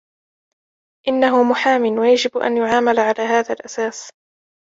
[1.07, 4.09] إنّه محامٍ ويجب أن يعامل على هذا الأساس.